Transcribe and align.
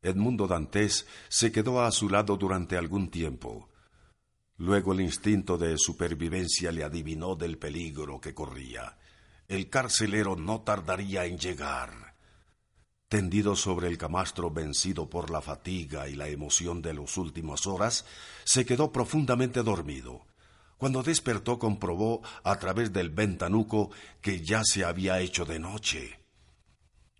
Edmundo 0.00 0.46
Dantes 0.46 1.06
se 1.28 1.50
quedó 1.50 1.82
a 1.82 1.90
su 1.90 2.08
lado 2.08 2.36
durante 2.36 2.76
algún 2.76 3.10
tiempo. 3.10 3.68
Luego 4.56 4.92
el 4.92 5.00
instinto 5.00 5.58
de 5.58 5.76
supervivencia 5.76 6.70
le 6.70 6.84
adivinó 6.84 7.34
del 7.34 7.58
peligro 7.58 8.20
que 8.20 8.34
corría. 8.34 8.96
El 9.48 9.68
carcelero 9.70 10.36
no 10.36 10.60
tardaría 10.60 11.24
en 11.24 11.38
llegar. 11.38 12.14
Tendido 13.08 13.56
sobre 13.56 13.88
el 13.88 13.96
camastro 13.96 14.50
vencido 14.50 15.08
por 15.08 15.30
la 15.30 15.40
fatiga 15.40 16.08
y 16.08 16.14
la 16.14 16.28
emoción 16.28 16.82
de 16.82 16.94
las 16.94 17.16
últimas 17.16 17.66
horas, 17.66 18.04
se 18.44 18.66
quedó 18.66 18.92
profundamente 18.92 19.62
dormido. 19.62 20.26
Cuando 20.76 21.02
despertó 21.02 21.58
comprobó 21.58 22.22
a 22.44 22.56
través 22.58 22.92
del 22.92 23.10
ventanuco 23.10 23.90
que 24.20 24.44
ya 24.44 24.62
se 24.62 24.84
había 24.84 25.20
hecho 25.20 25.44
de 25.44 25.58
noche. 25.58 26.17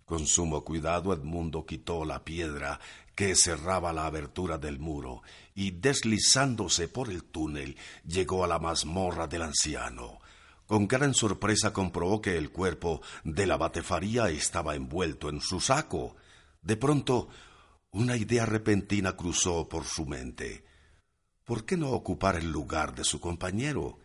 Con 0.09 0.27
sumo 0.27 0.65
cuidado 0.65 1.13
Edmundo 1.13 1.67
quitó 1.67 2.07
la 2.07 2.25
piedra 2.25 2.81
que 3.15 3.37
cerraba 3.37 3.93
la 3.93 4.07
abertura 4.07 4.57
del 4.57 4.79
muro 4.79 5.21
y 5.55 5.73
deslizándose 5.73 6.89
por 6.89 7.11
el 7.11 7.25
túnel 7.25 7.77
llegó 8.07 8.43
a 8.43 8.49
la 8.49 8.59
mazmorra 8.59 9.27
del 9.27 9.43
anciano. 9.43 10.19
Con 10.67 10.89
gran 10.89 11.13
sorpresa 11.13 11.75
comprobó 11.75 12.23
que 12.23 12.39
el 12.39 12.51
cuerpo 12.51 13.03
de 13.23 13.47
la 13.47 13.59
batefaría 13.59 14.31
estaba 14.31 14.75
envuelto 14.75 15.29
en 15.29 15.43
su 15.43 15.61
saco. 15.61 16.17
De 16.63 16.79
pronto, 16.79 17.29
una 17.91 18.17
idea 18.17 18.47
repentina 18.47 19.15
cruzó 19.15 19.69
por 19.69 19.85
su 19.85 20.07
mente. 20.07 20.65
¿Por 21.45 21.67
qué 21.67 21.77
no 21.77 21.91
ocupar 21.91 22.37
el 22.37 22.51
lugar 22.51 22.95
de 22.95 23.05
su 23.05 23.21
compañero? 23.21 23.99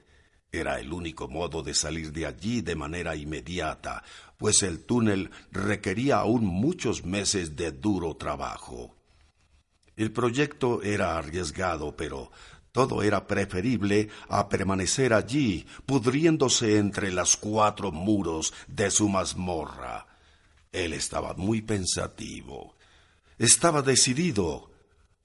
Era 0.53 0.79
el 0.79 0.93
único 0.93 1.27
modo 1.27 1.63
de 1.63 1.73
salir 1.73 2.13
de 2.13 2.27
allí 2.27 2.61
de 2.61 2.75
manera 2.75 3.15
inmediata, 3.15 4.03
pues 4.37 4.61
el 4.61 4.85
túnel 4.85 5.31
requería 5.51 6.17
aún 6.17 6.45
muchos 6.45 7.03
meses 7.03 7.55
de 7.55 7.71
duro 7.71 8.15
trabajo. 8.17 8.95
El 9.95 10.11
proyecto 10.11 10.83
era 10.83 11.17
arriesgado, 11.17 11.97
pero 11.97 12.31
todo 12.71 13.01
era 13.01 13.25
preferible 13.25 14.09
a 14.29 14.47
permanecer 14.47 15.15
allí, 15.15 15.65
pudriéndose 15.87 16.77
entre 16.77 17.11
las 17.11 17.35
cuatro 17.35 17.91
muros 17.91 18.53
de 18.67 18.91
su 18.91 19.09
mazmorra. 19.09 20.05
Él 20.71 20.93
estaba 20.93 21.33
muy 21.33 21.63
pensativo. 21.63 22.75
Estaba 23.39 23.81
decidido. 23.81 24.69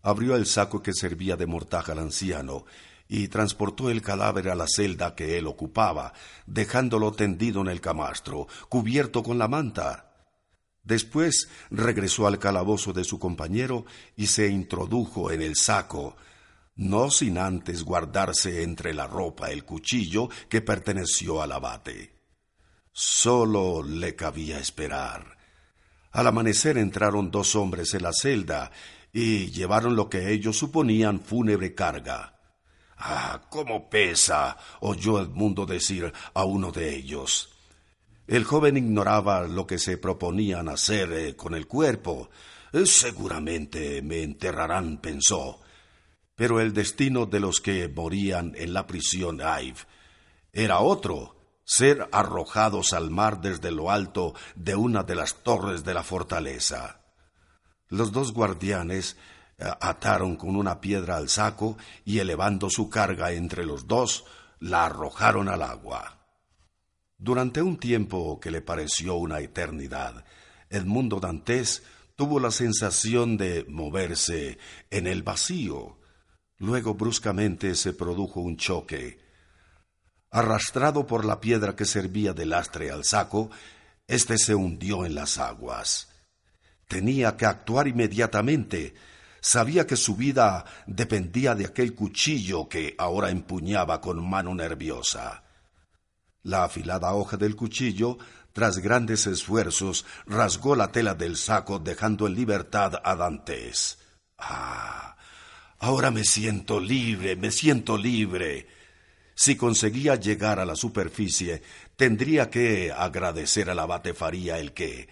Abrió 0.00 0.36
el 0.36 0.46
saco 0.46 0.82
que 0.82 0.94
servía 0.94 1.36
de 1.36 1.44
mortaja 1.44 1.92
al 1.92 1.98
anciano 1.98 2.64
y 3.08 3.28
transportó 3.28 3.90
el 3.90 4.02
cadáver 4.02 4.50
a 4.50 4.54
la 4.54 4.66
celda 4.68 5.14
que 5.14 5.38
él 5.38 5.46
ocupaba, 5.46 6.12
dejándolo 6.46 7.12
tendido 7.12 7.62
en 7.62 7.68
el 7.68 7.80
camastro, 7.80 8.46
cubierto 8.68 9.22
con 9.22 9.38
la 9.38 9.48
manta. 9.48 10.04
Después 10.84 11.48
regresó 11.70 12.26
al 12.26 12.38
calabozo 12.38 12.92
de 12.92 13.04
su 13.04 13.18
compañero 13.18 13.86
y 14.16 14.26
se 14.26 14.48
introdujo 14.48 15.30
en 15.30 15.42
el 15.42 15.56
saco, 15.56 16.16
no 16.76 17.10
sin 17.10 17.38
antes 17.38 17.82
guardarse 17.82 18.62
entre 18.62 18.94
la 18.94 19.06
ropa 19.06 19.50
el 19.50 19.64
cuchillo 19.64 20.28
que 20.48 20.60
perteneció 20.60 21.42
al 21.42 21.52
abate. 21.52 22.14
Solo 22.92 23.82
le 23.82 24.14
cabía 24.14 24.58
esperar. 24.58 25.36
Al 26.12 26.26
amanecer 26.26 26.78
entraron 26.78 27.30
dos 27.30 27.54
hombres 27.54 27.94
en 27.94 28.02
la 28.02 28.12
celda 28.12 28.70
y 29.12 29.50
llevaron 29.50 29.96
lo 29.96 30.08
que 30.08 30.32
ellos 30.32 30.56
suponían 30.56 31.20
fúnebre 31.20 31.74
carga. 31.74 32.37
Ah, 32.98 33.42
cómo 33.48 33.88
pesa, 33.88 34.56
oyó 34.80 35.20
Edmundo 35.20 35.66
decir 35.66 36.12
a 36.34 36.44
uno 36.44 36.72
de 36.72 36.96
ellos. 36.96 37.54
El 38.26 38.44
joven 38.44 38.76
ignoraba 38.76 39.46
lo 39.46 39.66
que 39.66 39.78
se 39.78 39.98
proponían 39.98 40.68
hacer 40.68 41.12
eh, 41.12 41.36
con 41.36 41.54
el 41.54 41.66
cuerpo. 41.66 42.28
Seguramente 42.84 44.02
me 44.02 44.22
enterrarán, 44.22 44.98
pensó. 44.98 45.60
Pero 46.34 46.60
el 46.60 46.72
destino 46.72 47.26
de 47.26 47.40
los 47.40 47.60
que 47.60 47.88
morían 47.88 48.52
en 48.56 48.74
la 48.74 48.86
prisión 48.86 49.40
Ive 49.40 49.78
era 50.52 50.80
otro, 50.80 51.36
ser 51.64 52.08
arrojados 52.12 52.92
al 52.92 53.10
mar 53.10 53.40
desde 53.40 53.70
lo 53.70 53.90
alto 53.90 54.34
de 54.56 54.74
una 54.74 55.04
de 55.04 55.14
las 55.14 55.42
torres 55.42 55.84
de 55.84 55.94
la 55.94 56.02
fortaleza. 56.02 57.00
Los 57.88 58.12
dos 58.12 58.32
guardianes 58.32 59.14
eh, 59.14 59.37
ataron 59.58 60.36
con 60.36 60.56
una 60.56 60.80
piedra 60.80 61.16
al 61.16 61.28
saco 61.28 61.76
y 62.04 62.18
elevando 62.18 62.70
su 62.70 62.88
carga 62.88 63.32
entre 63.32 63.64
los 63.64 63.86
dos, 63.86 64.24
la 64.60 64.86
arrojaron 64.86 65.48
al 65.48 65.62
agua. 65.62 66.18
Durante 67.16 67.62
un 67.62 67.78
tiempo 67.78 68.38
que 68.40 68.50
le 68.50 68.62
pareció 68.62 69.16
una 69.16 69.40
eternidad, 69.40 70.24
Edmundo 70.70 71.20
Dantes 71.20 71.82
tuvo 72.14 72.38
la 72.40 72.50
sensación 72.50 73.36
de 73.36 73.64
moverse 73.68 74.58
en 74.90 75.06
el 75.06 75.22
vacío, 75.22 75.98
Luego 76.58 76.94
bruscamente 76.94 77.74
se 77.76 77.92
produjo 77.92 78.40
un 78.40 78.56
choque. 78.56 79.20
Arrastrado 80.30 81.06
por 81.06 81.24
la 81.24 81.40
piedra 81.40 81.76
que 81.76 81.84
servía 81.84 82.32
de 82.32 82.46
lastre 82.46 82.90
al 82.90 83.04
saco, 83.04 83.50
éste 84.08 84.36
se 84.38 84.54
hundió 84.54 85.06
en 85.06 85.14
las 85.14 85.38
aguas. 85.38 86.08
Tenía 86.88 87.36
que 87.36 87.46
actuar 87.46 87.86
inmediatamente. 87.86 88.94
Sabía 89.40 89.86
que 89.86 89.96
su 89.96 90.16
vida 90.16 90.64
dependía 90.86 91.54
de 91.54 91.66
aquel 91.66 91.94
cuchillo 91.94 92.68
que 92.68 92.94
ahora 92.98 93.30
empuñaba 93.30 94.00
con 94.00 94.28
mano 94.28 94.54
nerviosa. 94.54 95.44
La 96.42 96.64
afilada 96.64 97.12
hoja 97.14 97.36
del 97.36 97.56
cuchillo, 97.56 98.18
tras 98.52 98.78
grandes 98.78 99.26
esfuerzos, 99.26 100.04
rasgó 100.26 100.74
la 100.74 100.90
tela 100.90 101.14
del 101.14 101.36
saco 101.36 101.78
dejando 101.78 102.26
en 102.26 102.34
libertad 102.34 102.94
a 103.04 103.14
Dantes. 103.14 103.98
Ah, 104.38 105.08
Ahora 105.80 106.10
me 106.10 106.24
siento 106.24 106.80
libre, 106.80 107.36
me 107.36 107.52
siento 107.52 107.96
libre. 107.96 108.66
Si 109.34 109.56
conseguía 109.56 110.16
llegar 110.16 110.58
a 110.58 110.64
la 110.64 110.74
superficie, 110.74 111.62
tendría 111.94 112.50
que 112.50 112.90
agradecer 112.90 113.70
a 113.70 113.74
la 113.74 113.86
batefaría 113.86 114.58
el 114.58 114.72
que, 114.72 115.08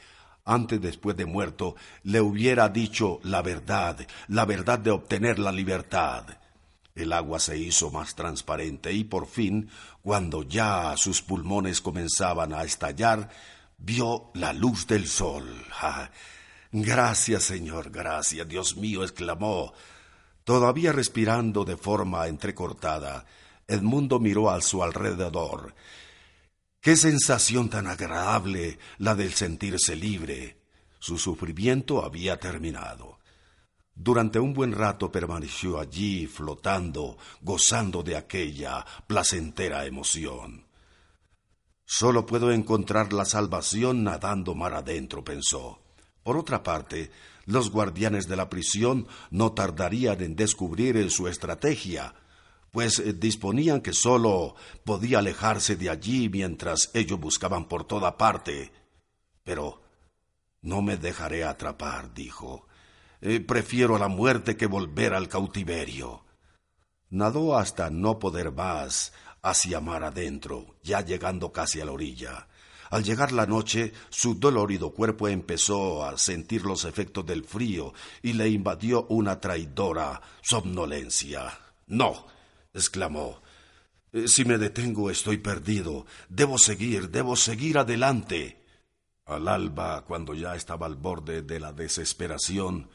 antes 0.46 0.80
después 0.80 1.16
de 1.16 1.26
muerto, 1.26 1.76
le 2.04 2.20
hubiera 2.20 2.68
dicho 2.68 3.20
la 3.24 3.42
verdad, 3.42 4.06
la 4.28 4.44
verdad 4.46 4.78
de 4.78 4.92
obtener 4.92 5.38
la 5.38 5.52
libertad. 5.52 6.24
El 6.94 7.12
agua 7.12 7.38
se 7.40 7.58
hizo 7.58 7.90
más 7.90 8.14
transparente 8.14 8.92
y 8.92 9.04
por 9.04 9.26
fin, 9.26 9.68
cuando 10.02 10.44
ya 10.44 10.94
sus 10.96 11.20
pulmones 11.20 11.82
comenzaban 11.82 12.54
a 12.54 12.62
estallar, 12.62 13.28
vio 13.76 14.30
la 14.34 14.52
luz 14.52 14.86
del 14.86 15.06
sol. 15.06 15.44
Gracias, 16.72 17.42
Señor, 17.42 17.90
gracias, 17.90 18.48
Dios 18.48 18.76
mío, 18.76 19.02
exclamó. 19.02 19.74
Todavía 20.44 20.92
respirando 20.92 21.64
de 21.64 21.76
forma 21.76 22.28
entrecortada, 22.28 23.26
Edmundo 23.66 24.20
miró 24.20 24.48
a 24.48 24.60
su 24.60 24.82
alrededor. 24.82 25.74
Qué 26.86 26.94
sensación 26.94 27.68
tan 27.68 27.88
agradable 27.88 28.78
la 28.98 29.16
del 29.16 29.34
sentirse 29.34 29.96
libre. 29.96 30.56
Su 31.00 31.18
sufrimiento 31.18 32.04
había 32.04 32.38
terminado. 32.38 33.18
Durante 33.92 34.38
un 34.38 34.54
buen 34.54 34.70
rato 34.70 35.10
permaneció 35.10 35.80
allí 35.80 36.28
flotando, 36.28 37.18
gozando 37.40 38.04
de 38.04 38.14
aquella 38.14 38.86
placentera 39.08 39.84
emoción. 39.84 40.68
Solo 41.84 42.24
puedo 42.24 42.52
encontrar 42.52 43.12
la 43.12 43.24
salvación 43.24 44.04
nadando 44.04 44.54
mar 44.54 44.74
adentro, 44.74 45.24
pensó. 45.24 45.80
Por 46.22 46.36
otra 46.36 46.62
parte, 46.62 47.10
los 47.46 47.72
guardianes 47.72 48.28
de 48.28 48.36
la 48.36 48.48
prisión 48.48 49.08
no 49.32 49.50
tardarían 49.54 50.22
en 50.22 50.36
descubrir 50.36 51.10
su 51.10 51.26
estrategia, 51.26 52.14
pues 52.76 52.98
eh, 52.98 53.14
disponían 53.14 53.80
que 53.80 53.94
sólo 53.94 54.54
podía 54.84 55.20
alejarse 55.20 55.76
de 55.76 55.88
allí 55.88 56.28
mientras 56.28 56.90
ellos 56.92 57.18
buscaban 57.18 57.68
por 57.68 57.84
toda 57.84 58.18
parte. 58.18 58.70
Pero 59.44 59.80
no 60.60 60.82
me 60.82 60.98
dejaré 60.98 61.42
atrapar, 61.44 62.12
dijo. 62.12 62.66
Eh, 63.22 63.40
prefiero 63.40 63.96
la 63.96 64.08
muerte 64.08 64.58
que 64.58 64.66
volver 64.66 65.14
al 65.14 65.26
cautiverio. 65.26 66.26
Nadó 67.08 67.56
hasta 67.56 67.88
no 67.88 68.18
poder 68.18 68.52
más 68.52 69.14
hacia 69.40 69.80
mar 69.80 70.04
adentro, 70.04 70.76
ya 70.82 71.00
llegando 71.00 71.52
casi 71.52 71.80
a 71.80 71.86
la 71.86 71.92
orilla. 71.92 72.46
Al 72.90 73.04
llegar 73.04 73.32
la 73.32 73.46
noche, 73.46 73.94
su 74.10 74.34
dolorido 74.34 74.90
cuerpo 74.90 75.28
empezó 75.28 76.04
a 76.04 76.18
sentir 76.18 76.66
los 76.66 76.84
efectos 76.84 77.24
del 77.24 77.42
frío 77.42 77.94
y 78.20 78.34
le 78.34 78.50
invadió 78.50 79.06
una 79.08 79.40
traidora 79.40 80.20
somnolencia. 80.42 81.58
No, 81.86 82.35
exclamó. 82.76 83.42
Eh, 84.12 84.28
si 84.28 84.44
me 84.44 84.58
detengo 84.58 85.10
estoy 85.10 85.38
perdido. 85.38 86.06
Debo 86.28 86.58
seguir, 86.58 87.10
debo 87.10 87.36
seguir 87.36 87.78
adelante. 87.78 88.64
Al 89.24 89.48
alba, 89.48 90.04
cuando 90.04 90.34
ya 90.34 90.54
estaba 90.54 90.86
al 90.86 90.94
borde 90.96 91.42
de 91.42 91.58
la 91.58 91.72
desesperación, 91.72 92.88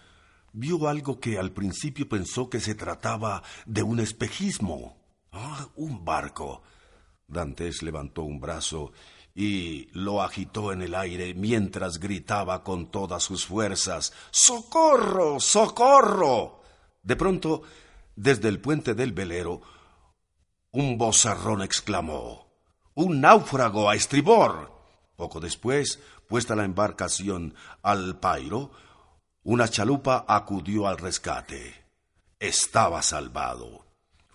vio 0.54 0.88
algo 0.88 1.20
que 1.20 1.38
al 1.38 1.52
principio 1.52 2.08
pensó 2.08 2.50
que 2.50 2.62
se 2.62 2.76
trataba 2.76 3.44
de 3.66 3.84
un 3.84 4.00
espejismo. 4.00 4.98
Ah, 5.32 5.68
un 5.76 6.06
barco. 6.06 6.64
Dantes 7.28 7.82
levantó 7.82 8.24
un 8.24 8.40
brazo 8.40 8.92
y 9.34 9.88
lo 9.94 10.22
agitó 10.22 10.74
en 10.74 10.82
el 10.82 10.96
aire 10.96 11.34
mientras 11.34 12.00
gritaba 12.00 12.64
con 12.64 12.92
todas 12.92 13.24
sus 13.24 13.46
fuerzas 13.46 14.12
¡Socorro! 14.30 15.40
¡Socorro! 15.40 16.62
De 17.02 17.16
pronto, 17.16 17.64
desde 18.22 18.50
el 18.50 18.60
puente 18.60 18.94
del 18.94 19.14
velero, 19.14 19.62
un 20.72 21.00
bozarrón 21.00 21.64
exclamó 21.64 22.48
¡Un 22.94 23.20
náufrago 23.20 23.90
a 23.90 23.96
estribor! 23.96 24.72
Poco 25.16 25.40
después, 25.40 26.00
puesta 26.28 26.56
la 26.56 26.64
embarcación 26.64 27.56
al 27.82 28.20
pairo, 28.20 28.72
una 29.44 29.68
chalupa 29.68 30.24
acudió 30.28 30.88
al 30.88 31.00
rescate. 31.00 31.84
Estaba 32.40 33.02
salvado. 33.02 33.86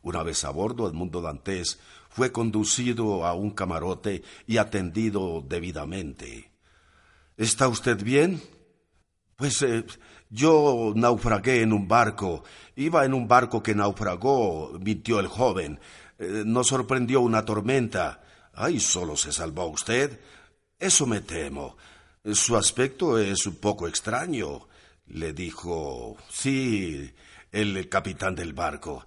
Una 0.02 0.24
vez 0.24 0.44
a 0.44 0.50
bordo, 0.50 0.88
Edmundo 0.88 1.20
Dantes 1.22 1.78
fue 2.08 2.32
conducido 2.32 3.24
a 3.24 3.34
un 3.34 3.50
camarote 3.50 4.24
y 4.48 4.56
atendido 4.56 5.44
debidamente. 5.46 6.50
¿Está 7.36 7.68
usted 7.68 8.02
bien? 8.02 8.42
Pues 9.36 9.62
eh, 9.62 9.84
yo 10.30 10.92
naufragué 10.94 11.62
en 11.62 11.72
un 11.72 11.86
barco. 11.88 12.44
Iba 12.74 13.04
en 13.04 13.14
un 13.14 13.28
barco 13.28 13.62
que 13.62 13.74
naufragó, 13.74 14.78
mintió 14.80 15.20
el 15.20 15.28
joven. 15.28 15.80
Eh, 16.18 16.42
nos 16.44 16.68
sorprendió 16.68 17.20
una 17.20 17.44
tormenta. 17.44 18.22
Ay, 18.54 18.80
solo 18.80 19.16
se 19.16 19.32
salvó 19.32 19.66
usted. 19.66 20.20
Eso 20.78 21.06
me 21.06 21.20
temo. 21.20 21.76
Su 22.32 22.56
aspecto 22.56 23.18
es 23.18 23.46
un 23.46 23.56
poco 23.56 23.86
extraño, 23.86 24.68
le 25.06 25.32
dijo. 25.32 26.16
Sí, 26.30 27.14
el 27.52 27.88
capitán 27.88 28.34
del 28.34 28.52
barco. 28.52 29.06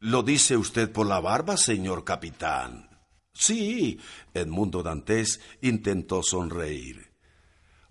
¿Lo 0.00 0.22
dice 0.22 0.56
usted 0.56 0.92
por 0.92 1.06
la 1.06 1.20
barba, 1.20 1.56
señor 1.56 2.04
capitán? 2.04 2.88
Sí, 3.32 3.98
Edmundo 4.32 4.82
Dantes 4.82 5.40
intentó 5.60 6.22
sonreír. 6.22 7.13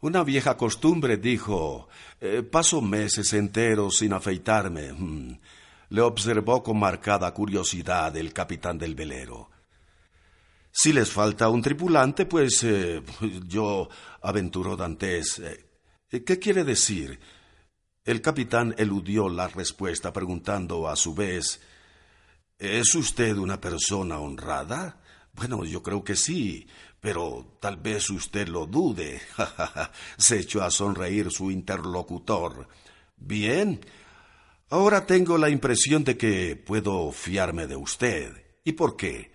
Una 0.04 0.22
vieja 0.22 0.58
costumbre, 0.58 1.16
dijo. 1.16 1.88
Eh, 2.20 2.44
paso 2.44 2.82
meses 2.82 3.32
enteros 3.32 4.00
sin 4.00 4.12
afeitarme. 4.12 4.92
Mm. 4.92 5.40
Le 5.92 6.02
observó 6.02 6.62
con 6.62 6.78
marcada 6.78 7.34
curiosidad 7.34 8.14
el 8.18 8.34
capitán 8.34 8.78
del 8.78 8.96
velero. 8.96 9.50
Si 10.70 10.92
les 10.92 11.10
falta 11.10 11.48
un 11.48 11.62
tripulante, 11.62 12.26
pues 12.26 12.64
eh, 12.66 13.02
yo 13.48 13.88
aventuró 14.22 14.76
Dantes. 14.76 15.40
Eh, 15.40 16.24
¿Qué 16.26 16.38
quiere 16.38 16.66
decir? 16.66 17.18
El 18.04 18.20
capitán 18.20 18.76
eludió 18.78 19.30
la 19.30 19.48
respuesta, 19.48 20.12
preguntando 20.12 20.90
a 20.90 20.98
su 20.98 21.16
vez 21.16 21.62
¿Es 22.60 22.94
usted 22.94 23.38
una 23.38 23.62
persona 23.62 24.20
honrada? 24.20 25.02
Bueno, 25.32 25.64
yo 25.64 25.82
creo 25.82 26.04
que 26.04 26.18
sí, 26.18 26.68
pero 27.04 27.58
tal 27.60 27.76
vez 27.76 28.10
usted 28.10 28.48
lo 28.48 28.66
dude. 28.66 29.22
Se 30.18 30.40
echó 30.40 30.64
a 30.64 30.72
sonreír 30.72 31.30
su 31.32 31.52
interlocutor. 31.52 32.66
Bien. 33.18 33.82
Ahora 34.70 35.06
tengo 35.06 35.38
la 35.38 35.50
impresión 35.50 36.06
de 36.06 36.16
que 36.16 36.56
puedo 36.56 37.12
fiarme 37.12 37.68
de 37.68 37.76
usted. 37.76 38.32
¿Y 38.64 38.72
por 38.72 38.96
qué? 38.96 39.34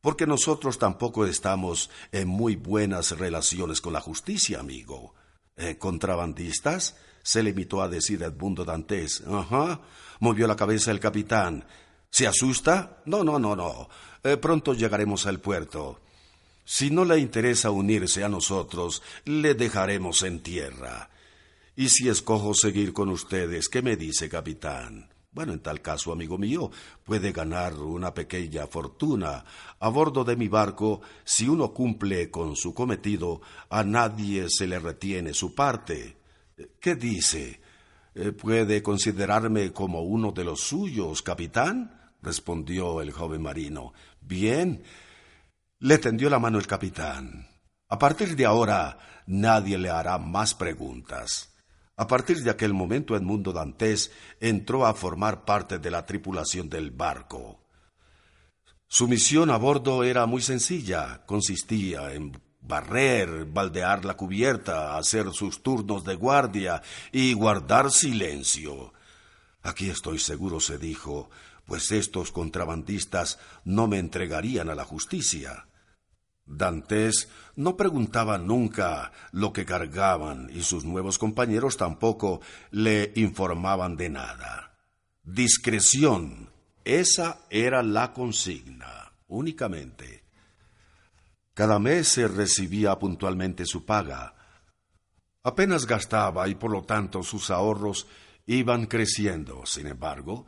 Porque 0.00 0.24
nosotros 0.24 0.78
tampoco 0.78 1.26
estamos 1.26 1.90
en 2.12 2.28
muy 2.28 2.54
buenas 2.54 3.18
relaciones 3.18 3.80
con 3.80 3.92
la 3.92 4.00
justicia, 4.00 4.60
amigo. 4.60 5.12
¿Eh, 5.56 5.78
¿Contrabandistas? 5.78 6.94
se 7.24 7.42
limitó 7.42 7.82
a 7.82 7.88
decir 7.88 8.22
Edmundo 8.22 8.64
Dantes. 8.64 9.24
Ajá. 9.26 9.80
Movió 10.20 10.46
la 10.46 10.54
cabeza 10.54 10.92
el 10.92 11.00
capitán. 11.00 11.64
¿Se 12.08 12.28
asusta? 12.28 13.02
No, 13.04 13.24
no, 13.24 13.40
no, 13.40 13.56
no. 13.56 13.88
Eh, 14.22 14.36
pronto 14.36 14.74
llegaremos 14.74 15.26
al 15.26 15.40
puerto. 15.40 16.00
Si 16.72 16.88
no 16.88 17.04
le 17.04 17.18
interesa 17.18 17.72
unirse 17.72 18.22
a 18.22 18.28
nosotros, 18.28 19.02
le 19.24 19.54
dejaremos 19.54 20.22
en 20.22 20.38
tierra. 20.38 21.10
Y 21.74 21.88
si 21.88 22.08
escojo 22.08 22.54
seguir 22.54 22.92
con 22.92 23.08
ustedes, 23.08 23.68
¿qué 23.68 23.82
me 23.82 23.96
dice, 23.96 24.28
capitán? 24.28 25.08
Bueno, 25.32 25.52
en 25.52 25.58
tal 25.58 25.82
caso, 25.82 26.12
amigo 26.12 26.38
mío, 26.38 26.70
puede 27.02 27.32
ganar 27.32 27.74
una 27.74 28.14
pequeña 28.14 28.68
fortuna. 28.68 29.44
A 29.80 29.88
bordo 29.88 30.22
de 30.22 30.36
mi 30.36 30.46
barco, 30.46 31.00
si 31.24 31.48
uno 31.48 31.74
cumple 31.74 32.30
con 32.30 32.54
su 32.54 32.72
cometido, 32.72 33.40
a 33.68 33.82
nadie 33.82 34.46
se 34.48 34.68
le 34.68 34.78
retiene 34.78 35.34
su 35.34 35.56
parte. 35.56 36.18
¿Qué 36.80 36.94
dice? 36.94 37.60
Eh, 38.14 38.30
¿Puede 38.30 38.80
considerarme 38.80 39.72
como 39.72 40.02
uno 40.02 40.30
de 40.30 40.44
los 40.44 40.60
suyos, 40.60 41.20
capitán? 41.20 42.12
respondió 42.22 43.00
el 43.00 43.10
joven 43.10 43.42
marino. 43.42 43.92
Bien. 44.20 44.84
Le 45.82 45.96
tendió 45.96 46.28
la 46.28 46.38
mano 46.38 46.58
el 46.58 46.66
capitán. 46.66 47.48
A 47.88 47.98
partir 47.98 48.36
de 48.36 48.44
ahora 48.44 48.98
nadie 49.26 49.78
le 49.78 49.88
hará 49.88 50.18
más 50.18 50.54
preguntas. 50.54 51.54
A 51.96 52.06
partir 52.06 52.42
de 52.42 52.50
aquel 52.50 52.74
momento 52.74 53.16
Edmundo 53.16 53.50
Dantes 53.50 54.12
entró 54.40 54.84
a 54.84 54.92
formar 54.92 55.46
parte 55.46 55.78
de 55.78 55.90
la 55.90 56.04
tripulación 56.04 56.68
del 56.68 56.90
barco. 56.90 57.64
Su 58.88 59.08
misión 59.08 59.48
a 59.48 59.56
bordo 59.56 60.04
era 60.04 60.26
muy 60.26 60.42
sencilla, 60.42 61.24
consistía 61.24 62.12
en 62.12 62.38
barrer, 62.60 63.46
baldear 63.46 64.04
la 64.04 64.18
cubierta, 64.18 64.98
hacer 64.98 65.32
sus 65.32 65.62
turnos 65.62 66.04
de 66.04 66.14
guardia 66.14 66.82
y 67.10 67.32
guardar 67.32 67.90
silencio. 67.90 68.92
Aquí 69.62 69.88
estoy 69.88 70.18
seguro, 70.18 70.60
se 70.60 70.76
dijo, 70.76 71.30
pues 71.64 71.90
estos 71.90 72.32
contrabandistas 72.32 73.38
no 73.64 73.88
me 73.88 73.98
entregarían 73.98 74.68
a 74.68 74.74
la 74.74 74.84
justicia. 74.84 75.68
Dantes 76.50 77.28
no 77.54 77.76
preguntaba 77.76 78.36
nunca 78.36 79.12
lo 79.30 79.52
que 79.52 79.64
cargaban 79.64 80.50
y 80.52 80.62
sus 80.62 80.84
nuevos 80.84 81.16
compañeros 81.16 81.76
tampoco 81.76 82.40
le 82.72 83.12
informaban 83.14 83.96
de 83.96 84.10
nada. 84.10 84.76
Discreción, 85.22 86.50
esa 86.84 87.42
era 87.50 87.84
la 87.84 88.12
consigna, 88.12 89.12
únicamente. 89.28 90.24
Cada 91.54 91.78
mes 91.78 92.08
se 92.08 92.26
recibía 92.26 92.98
puntualmente 92.98 93.64
su 93.64 93.84
paga. 93.84 94.34
Apenas 95.44 95.86
gastaba 95.86 96.48
y 96.48 96.56
por 96.56 96.72
lo 96.72 96.82
tanto 96.82 97.22
sus 97.22 97.50
ahorros 97.50 98.08
iban 98.46 98.86
creciendo. 98.86 99.66
Sin 99.66 99.86
embargo, 99.86 100.46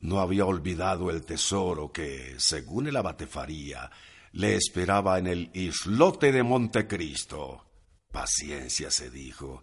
no 0.00 0.20
había 0.20 0.46
olvidado 0.46 1.10
el 1.10 1.24
tesoro 1.24 1.92
que, 1.92 2.34
según 2.38 2.86
el 2.86 2.96
abate 2.96 3.26
Faría, 3.26 3.90
le 4.34 4.56
esperaba 4.56 5.16
en 5.20 5.28
el 5.28 5.50
islote 5.54 6.32
de 6.32 6.42
Montecristo. 6.42 7.64
Paciencia, 8.10 8.90
se 8.90 9.08
dijo. 9.08 9.62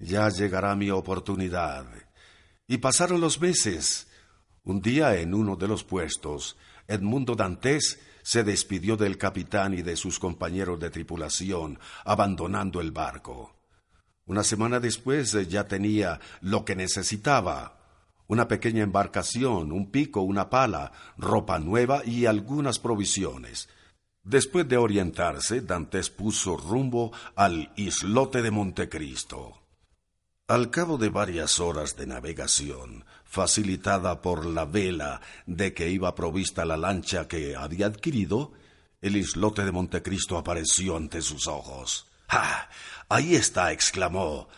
Ya 0.00 0.28
llegará 0.30 0.74
mi 0.74 0.90
oportunidad. 0.90 1.86
Y 2.66 2.78
pasaron 2.78 3.20
los 3.20 3.40
meses. 3.40 4.08
Un 4.64 4.80
día 4.80 5.14
en 5.20 5.32
uno 5.32 5.54
de 5.54 5.68
los 5.68 5.84
puestos, 5.84 6.56
Edmundo 6.88 7.36
Dantes 7.36 8.00
se 8.22 8.42
despidió 8.42 8.96
del 8.96 9.16
capitán 9.16 9.74
y 9.74 9.82
de 9.82 9.96
sus 9.96 10.18
compañeros 10.18 10.80
de 10.80 10.90
tripulación, 10.90 11.78
abandonando 12.04 12.80
el 12.80 12.90
barco. 12.90 13.54
Una 14.26 14.42
semana 14.42 14.80
después 14.80 15.32
ya 15.48 15.68
tenía 15.68 16.18
lo 16.40 16.64
que 16.64 16.74
necesitaba, 16.74 17.78
una 18.26 18.48
pequeña 18.48 18.82
embarcación, 18.82 19.70
un 19.70 19.92
pico, 19.92 20.22
una 20.22 20.50
pala, 20.50 20.90
ropa 21.16 21.60
nueva 21.60 22.02
y 22.04 22.26
algunas 22.26 22.80
provisiones. 22.80 23.68
Después 24.24 24.66
de 24.66 24.78
orientarse, 24.78 25.60
Dantes 25.60 26.08
puso 26.08 26.56
rumbo 26.56 27.12
al 27.36 27.70
islote 27.76 28.40
de 28.40 28.50
Montecristo. 28.50 29.60
Al 30.48 30.70
cabo 30.70 30.96
de 30.96 31.10
varias 31.10 31.60
horas 31.60 31.96
de 31.96 32.06
navegación, 32.06 33.04
facilitada 33.24 34.22
por 34.22 34.46
la 34.46 34.64
vela 34.64 35.20
de 35.46 35.74
que 35.74 35.90
iba 35.90 36.14
provista 36.14 36.64
la 36.64 36.78
lancha 36.78 37.28
que 37.28 37.54
había 37.54 37.86
adquirido, 37.86 38.52
el 39.02 39.16
islote 39.16 39.62
de 39.62 39.72
Montecristo 39.72 40.38
apareció 40.38 40.96
ante 40.96 41.20
sus 41.20 41.46
ojos. 41.46 42.06
¡Ah! 42.28 42.70
Ahí 43.10 43.34
está, 43.34 43.72
exclamó. 43.72 44.48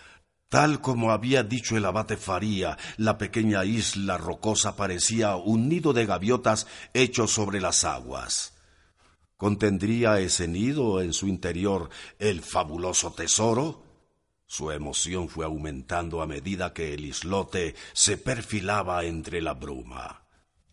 Tal 0.49 0.81
como 0.81 1.11
había 1.11 1.43
dicho 1.43 1.77
el 1.77 1.85
abate 1.85 2.17
Faría, 2.17 2.79
la 2.99 3.19
pequeña 3.19 3.65
isla 3.65 4.17
rocosa 4.17 4.77
parecía 4.77 5.35
un 5.35 5.69
nido 5.69 5.93
de 5.93 6.07
gaviotas 6.07 6.69
hecho 6.95 7.27
sobre 7.27 7.61
las 7.61 7.83
aguas. 7.83 8.56
¿Contendría 9.37 10.19
ese 10.21 10.49
nido 10.49 11.03
en 11.03 11.13
su 11.13 11.27
interior 11.27 11.91
el 12.19 12.41
fabuloso 12.41 13.13
tesoro? 13.13 13.83
Su 14.47 14.71
emoción 14.71 15.29
fue 15.29 15.45
aumentando 15.45 16.23
a 16.23 16.27
medida 16.27 16.73
que 16.73 16.95
el 16.95 17.05
islote 17.05 17.75
se 17.93 18.17
perfilaba 18.17 19.05
entre 19.05 19.43
la 19.43 19.53
bruma. 19.53 20.23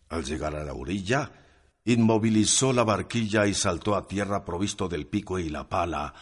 Al 0.08 0.24
llegar 0.24 0.54
a 0.54 0.64
la 0.64 0.72
orilla, 0.72 1.32
inmovilizó 1.84 2.72
la 2.72 2.84
barquilla 2.84 3.46
y 3.46 3.52
saltó 3.52 3.96
a 3.96 4.08
tierra 4.08 4.46
provisto 4.46 4.88
del 4.88 5.06
pico 5.06 5.38
y 5.38 5.50
la 5.50 5.68
pala, 5.68 6.14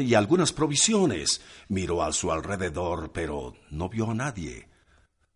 y 0.00 0.14
algunas 0.14 0.52
provisiones. 0.52 1.40
Miró 1.68 2.02
a 2.02 2.12
su 2.12 2.30
alrededor, 2.30 3.12
pero 3.12 3.54
no 3.70 3.88
vio 3.88 4.10
a 4.10 4.14
nadie. 4.14 4.68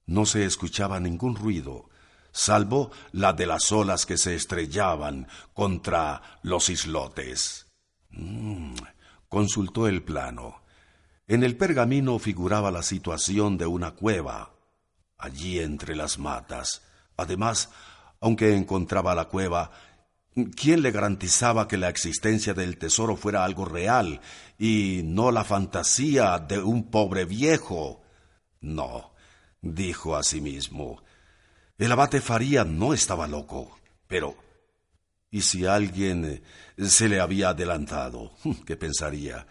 No 0.06 0.26
se 0.26 0.44
escuchaba 0.44 1.00
ningún 1.00 1.37
ruido, 1.37 1.88
salvo 2.32 2.90
la 3.12 3.32
de 3.32 3.47
las 3.47 3.73
olas 3.73 4.06
que 4.06 4.16
se 4.16 4.35
estrellaban 4.35 5.28
contra 5.54 6.23
los 6.42 6.68
islotes. 6.68 7.66
Mm, 8.11 8.75
consultó 9.28 9.87
el 9.87 10.02
plano. 10.02 10.62
En 11.26 11.44
el 11.44 11.56
pergamino 11.56 12.18
figuraba 12.18 12.70
la 12.70 12.82
situación 12.82 13.58
de 13.58 13.66
una 13.66 13.92
cueva, 13.92 14.54
allí 15.18 15.58
entre 15.58 15.94
las 15.94 16.18
matas. 16.18 16.82
Además, 17.16 17.70
aunque 18.20 18.54
encontraba 18.54 19.14
la 19.14 19.26
cueva, 19.26 19.70
¿quién 20.56 20.82
le 20.82 20.90
garantizaba 20.90 21.68
que 21.68 21.76
la 21.76 21.88
existencia 21.88 22.54
del 22.54 22.78
tesoro 22.78 23.16
fuera 23.16 23.44
algo 23.44 23.64
real 23.64 24.20
y 24.58 25.02
no 25.04 25.30
la 25.30 25.44
fantasía 25.44 26.38
de 26.38 26.61
un 26.61 26.90
pobre 26.90 27.25
viejo? 27.25 28.02
No, 28.61 29.12
dijo 29.61 30.16
a 30.16 30.23
sí 30.23 30.40
mismo. 30.40 31.02
El 31.78 31.92
abate 31.92 32.20
Faría 32.20 32.64
no 32.64 32.92
estaba 32.92 33.28
loco, 33.28 33.78
pero 34.08 34.35
¿y 35.30 35.42
si 35.42 35.64
alguien 35.64 36.42
se 36.76 37.08
le 37.08 37.20
había 37.20 37.50
adelantado? 37.50 38.32
¿Qué 38.66 38.76
pensaría? 38.76 39.47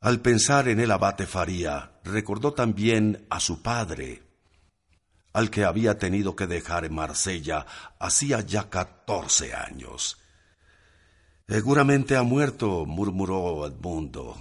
Al 0.00 0.20
pensar 0.20 0.66
en 0.66 0.80
el 0.80 0.90
abate 0.90 1.24
Faría, 1.24 1.92
recordó 2.02 2.52
también 2.52 3.26
a 3.30 3.38
su 3.38 3.62
padre, 3.62 4.22
al 5.32 5.50
que 5.50 5.64
había 5.64 5.98
tenido 5.98 6.34
que 6.34 6.48
dejar 6.48 6.84
en 6.84 6.94
Marsella 6.94 7.64
hacía 8.00 8.40
ya 8.40 8.68
catorce 8.68 9.54
años. 9.54 10.18
Seguramente 11.46 12.16
ha 12.16 12.24
muerto, 12.24 12.86
murmuró 12.86 13.66
Edmundo. 13.66 14.36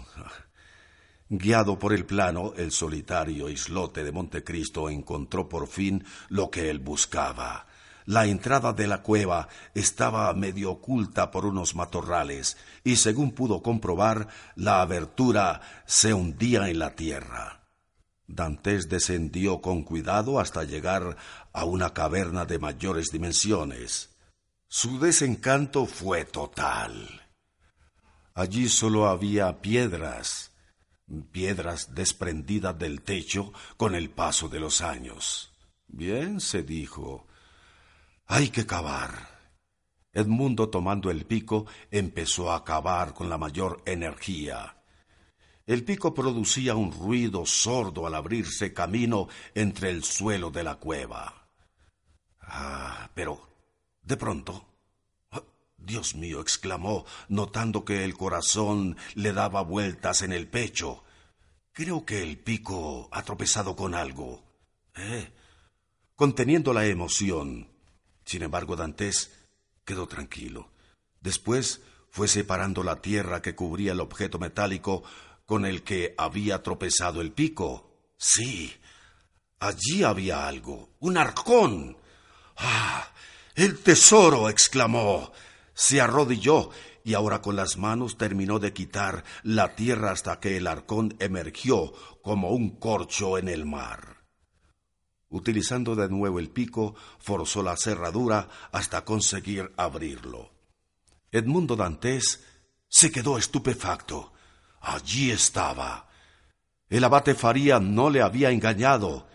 Guiado 1.30 1.78
por 1.78 1.94
el 1.94 2.06
plano, 2.06 2.54
el 2.56 2.72
solitario 2.72 3.50
islote 3.50 4.04
de 4.04 4.12
Montecristo 4.14 4.90
encontró 4.90 5.50
por 5.50 5.68
fin 5.68 6.06
lo 6.30 6.50
que 6.50 6.70
él 6.70 6.80
buscaba. 6.80 7.68
La 8.06 8.26
entrada 8.26 8.72
de 8.72 8.88
la 8.88 9.02
cueva 9.02 9.50
estaba 9.74 10.34
medio 10.34 10.72
oculta 10.72 11.30
por 11.30 11.46
unos 11.46 11.76
matorrales 11.76 12.56
y, 12.86 12.96
según 12.96 13.34
pudo 13.34 13.62
comprobar, 13.62 14.30
la 14.56 14.82
abertura 14.82 15.60
se 15.86 16.14
hundía 16.14 16.70
en 16.70 16.80
la 16.80 16.96
tierra. 16.96 17.68
Dantes 18.26 18.88
descendió 18.88 19.60
con 19.60 19.84
cuidado 19.84 20.40
hasta 20.40 20.64
llegar 20.64 21.18
a 21.52 21.66
una 21.66 21.94
caverna 21.94 22.46
de 22.46 22.60
mayores 22.60 23.12
dimensiones. 23.12 24.16
Su 24.70 25.00
desencanto 25.00 25.86
fue 25.86 26.24
total. 26.24 27.28
Allí 28.34 28.70
solo 28.70 29.08
había 29.08 29.62
piedras, 29.62 30.52
piedras 31.32 31.94
desprendidas 31.96 32.78
del 32.78 33.02
techo 33.02 33.54
con 33.78 33.96
el 33.96 34.10
paso 34.10 34.50
de 34.50 34.60
los 34.60 34.82
años. 34.82 35.54
Bien, 35.88 36.42
se 36.42 36.64
dijo, 36.64 37.28
hay 38.26 38.50
que 38.50 38.66
cavar. 38.66 39.38
Edmundo, 40.12 40.70
tomando 40.70 41.12
el 41.12 41.26
pico, 41.26 41.66
empezó 41.92 42.52
a 42.52 42.64
cavar 42.64 43.14
con 43.14 43.30
la 43.30 43.38
mayor 43.38 43.84
energía. 43.86 44.78
El 45.66 45.84
pico 45.84 46.14
producía 46.14 46.76
un 46.76 46.92
ruido 46.92 47.46
sordo 47.46 48.08
al 48.08 48.16
abrirse 48.16 48.74
camino 48.74 49.28
entre 49.54 49.90
el 49.90 50.04
suelo 50.04 50.50
de 50.50 50.64
la 50.64 50.76
cueva. 50.76 51.50
Ah, 52.42 53.10
pero 53.14 53.48
de 54.02 54.16
pronto 54.16 54.77
Dios 55.88 56.16
mío, 56.16 56.42
exclamó, 56.42 57.06
notando 57.30 57.86
que 57.86 58.04
el 58.04 58.14
corazón 58.16 58.98
le 59.16 59.32
daba 59.32 59.62
vueltas 59.62 60.22
en 60.22 60.34
el 60.34 60.46
pecho. 60.48 61.06
Creo 61.72 62.06
que 62.06 62.22
el 62.22 62.38
pico 62.38 63.08
ha 63.12 63.24
tropezado 63.24 63.76
con 63.78 63.96
algo. 63.96 64.44
¿Eh? 64.98 65.32
Conteniendo 66.14 66.74
la 66.74 66.86
emoción, 66.86 67.70
sin 68.26 68.44
embargo, 68.44 68.76
Dantes 68.76 69.32
quedó 69.86 70.08
tranquilo. 70.08 70.70
Después 71.22 71.82
fue 72.10 72.28
separando 72.28 72.84
la 72.84 73.02
tierra 73.02 73.42
que 73.42 73.56
cubría 73.56 73.94
el 73.94 74.02
objeto 74.02 74.40
metálico 74.40 75.04
con 75.46 75.66
el 75.66 75.84
que 75.84 76.14
había 76.18 76.62
tropezado 76.62 77.22
el 77.22 77.32
pico. 77.32 78.12
Sí, 78.18 78.76
allí 79.60 80.04
había 80.04 80.50
algo, 80.50 80.90
un 81.00 81.18
arcón. 81.18 81.98
¡Ah! 82.58 83.08
El 83.56 83.80
tesoro. 83.80 84.50
exclamó. 84.50 85.32
Se 85.80 86.02
arrodilló 86.02 86.72
y 87.04 87.14
ahora 87.14 87.44
con 87.44 87.56
las 87.56 87.78
manos 87.78 88.18
terminó 88.18 88.58
de 88.58 88.74
quitar 88.74 89.24
la 89.44 89.76
tierra 89.76 90.10
hasta 90.10 90.40
que 90.40 90.58
el 90.58 90.66
arcón 90.66 91.16
emergió 91.20 91.94
como 92.24 92.50
un 92.50 92.80
corcho 92.80 93.38
en 93.38 93.48
el 93.48 93.64
mar. 93.68 94.26
Utilizando 95.30 95.96
de 95.96 96.10
nuevo 96.10 96.40
el 96.40 96.50
pico, 96.50 96.96
forzó 97.20 97.62
la 97.62 97.78
cerradura 97.78 98.50
hasta 98.72 99.06
conseguir 99.06 99.72
abrirlo. 99.78 100.50
Edmundo 101.32 101.76
Dantes 101.76 102.44
se 102.90 103.12
quedó 103.12 103.38
estupefacto. 103.38 104.34
Allí 104.82 105.30
estaba. 105.30 106.10
El 106.90 107.04
abate 107.04 107.36
Faría 107.36 107.80
no 107.80 108.10
le 108.10 108.24
había 108.24 108.50
engañado. 108.50 109.28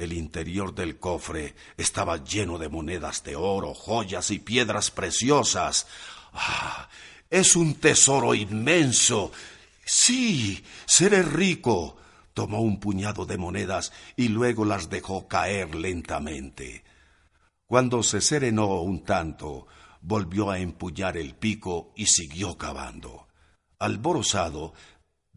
El 0.00 0.14
interior 0.14 0.74
del 0.74 0.98
cofre 0.98 1.54
estaba 1.76 2.24
lleno 2.24 2.56
de 2.56 2.70
monedas 2.70 3.22
de 3.22 3.36
oro, 3.36 3.74
joyas 3.74 4.30
y 4.30 4.38
piedras 4.38 4.90
preciosas. 4.90 5.86
¡Ah! 6.32 6.88
Es 7.28 7.54
un 7.54 7.74
tesoro 7.74 8.34
inmenso. 8.34 9.30
Sí, 9.84 10.64
seré 10.86 11.22
rico 11.22 11.98
tomó 12.32 12.62
un 12.62 12.80
puñado 12.80 13.26
de 13.26 13.36
monedas 13.36 13.92
y 14.16 14.28
luego 14.28 14.64
las 14.64 14.88
dejó 14.88 15.28
caer 15.28 15.74
lentamente. 15.74 16.82
Cuando 17.66 18.02
se 18.02 18.22
serenó 18.22 18.80
un 18.80 19.04
tanto, 19.04 19.66
volvió 20.00 20.50
a 20.50 20.58
empuñar 20.58 21.18
el 21.18 21.34
pico 21.34 21.92
y 21.94 22.06
siguió 22.06 22.56
cavando. 22.56 23.28
Alborozado, 23.78 24.72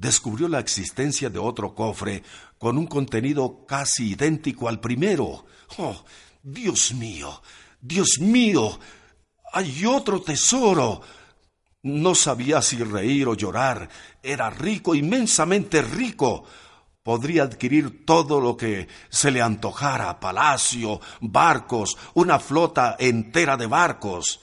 descubrió 0.04 0.50
la 0.50 0.60
existencia 0.60 1.30
de 1.30 1.40
otro 1.40 1.74
cofre 1.74 2.24
con 2.58 2.78
un 2.78 2.88
contenido 2.88 3.66
casi 3.66 4.12
idéntico 4.12 4.68
al 4.68 4.82
primero. 4.82 5.46
¡Oh, 5.78 6.04
Dios 6.44 6.94
mío! 6.94 7.42
Dios 7.80 8.20
mío! 8.20 8.80
¡Hay 9.54 9.86
otro 9.86 10.22
tesoro! 10.22 11.02
No 11.84 12.16
sabía 12.16 12.62
si 12.62 12.78
reír 12.84 13.30
o 13.30 13.34
llorar. 13.34 13.90
Era 14.22 14.50
rico, 14.50 14.94
inmensamente 14.94 15.82
rico 15.82 16.44
podría 17.02 17.44
adquirir 17.44 18.06
todo 18.06 18.42
lo 18.42 18.58
que 18.58 18.88
se 19.10 19.32
le 19.32 19.42
antojara, 19.42 20.20
palacio, 20.20 21.00
barcos, 21.22 21.98
una 22.14 22.40
flota 22.40 22.98
entera 23.00 23.56
de 23.56 23.68
barcos. 23.68 24.42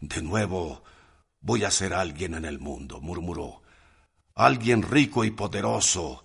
De 0.00 0.20
nuevo, 0.20 0.82
voy 1.40 1.64
a 1.64 1.70
ser 1.70 1.94
alguien 1.94 2.34
en 2.34 2.44
el 2.44 2.58
mundo, 2.58 3.00
murmuró. 3.00 3.61
Alguien 4.34 4.82
rico 4.82 5.24
y 5.24 5.30
poderoso. 5.30 6.24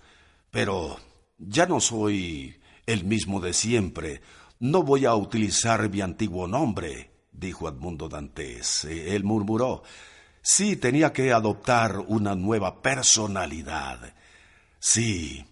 Pero 0.52 0.98
ya 1.38 1.66
no 1.66 1.80
soy 1.80 2.60
el 2.86 3.04
mismo 3.04 3.40
de 3.40 3.54
siempre. 3.54 4.22
No 4.60 4.84
voy 4.84 5.06
a 5.06 5.16
utilizar 5.16 5.90
mi 5.90 6.02
antiguo 6.02 6.48
nombre, 6.48 7.12
dijo 7.32 7.70
Edmundo 7.70 8.10
Dantes. 8.10 8.86
Él 8.86 9.24
murmuró. 9.24 9.84
Sí, 10.42 10.78
tenía 10.78 11.12
que 11.12 11.34
adoptar 11.34 12.00
una 12.08 12.34
nueva 12.34 12.82
personalidad. 12.82 14.16
Sí, 14.80 15.46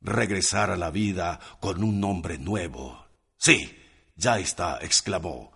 regresar 0.00 0.70
a 0.70 0.76
la 0.76 0.90
vida 0.90 1.40
con 1.60 1.82
un 1.82 2.00
nombre 2.00 2.38
nuevo. 2.38 3.06
Sí, 3.36 3.76
ya 4.14 4.38
está, 4.38 4.78
exclamó. 4.82 5.52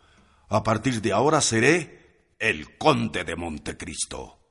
A 0.49 0.63
partir 0.63 1.01
de 1.01 1.13
ahora 1.13 1.41
seré 1.41 2.35
el 2.39 2.77
conde 2.77 3.25
de 3.25 3.37
Montecristo. 3.37 4.44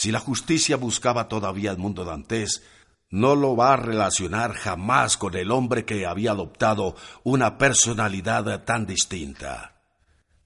Si 0.00 0.10
la 0.10 0.18
justicia 0.18 0.78
buscaba 0.78 1.28
todavía 1.28 1.72
el 1.72 1.76
mundo 1.76 2.06
dantés, 2.06 2.62
no 3.10 3.34
lo 3.34 3.54
va 3.54 3.74
a 3.74 3.76
relacionar 3.76 4.54
jamás 4.54 5.18
con 5.18 5.34
el 5.34 5.50
hombre 5.50 5.84
que 5.84 6.06
había 6.06 6.30
adoptado 6.30 6.96
una 7.22 7.58
personalidad 7.58 8.64
tan 8.64 8.86
distinta. 8.86 9.82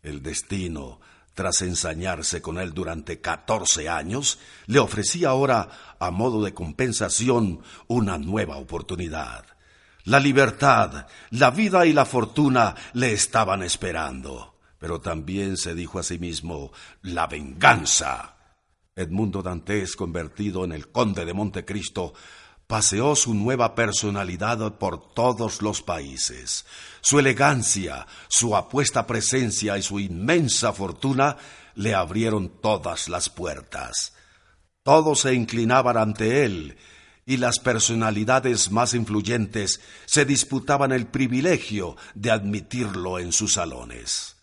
El 0.03 0.25
destino 0.25 0.99
tras 1.35 1.63
ensañarse 1.63 2.43
con 2.43 2.59
él 2.59 2.75
durante 2.75 3.21
catorce 3.21 3.89
años, 3.89 4.41
le 4.67 4.81
ofrecía 4.81 5.29
ahora, 5.29 5.69
a 6.01 6.11
modo 6.11 6.43
de 6.43 6.53
compensación, 6.53 7.63
una 7.87 8.19
nueva 8.19 8.57
oportunidad. 8.57 9.45
La 10.03 10.19
libertad, 10.19 11.07
la 11.31 11.53
vida 11.53 11.87
y 11.87 11.93
la 11.93 12.07
fortuna 12.07 12.75
le 12.93 13.13
estaban 13.13 13.63
esperando. 13.63 14.59
Pero 14.81 15.01
también 15.01 15.57
se 15.57 15.77
dijo 15.77 16.01
a 16.01 16.03
sí 16.03 16.19
mismo, 16.19 16.73
la 17.03 17.29
venganza. 17.29 18.34
Edmundo 18.97 19.43
Dantes, 19.43 19.97
convertido 19.97 20.65
en 20.65 20.73
el 20.73 20.89
conde 20.89 21.25
de 21.25 21.35
Montecristo, 21.35 22.15
paseó 22.67 23.17
su 23.17 23.35
nueva 23.35 23.75
personalidad 23.75 24.79
por 24.79 25.13
todos 25.13 25.63
los 25.63 25.83
países. 25.83 26.65
Su 27.01 27.19
elegancia, 27.19 28.07
su 28.29 28.57
apuesta 28.57 29.07
presencia 29.07 29.77
y 29.77 29.83
su 29.83 30.01
inmensa 30.01 30.73
fortuna 30.73 31.37
le 31.75 31.95
abrieron 31.95 32.61
todas 32.61 33.09
las 33.09 33.29
puertas. 33.29 34.15
Todos 34.83 35.21
se 35.21 35.35
inclinaban 35.35 35.97
ante 35.97 36.45
él, 36.45 36.77
y 37.27 37.39
las 37.39 37.59
personalidades 37.59 38.71
más 38.71 38.95
influyentes 38.95 39.81
se 40.05 40.25
disputaban 40.25 40.93
el 40.93 41.07
privilegio 41.07 41.97
de 42.15 42.31
admitirlo 42.31 43.19
en 43.19 43.33
sus 43.33 43.55
salones. 43.55 44.34